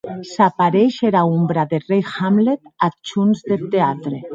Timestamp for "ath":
2.85-3.01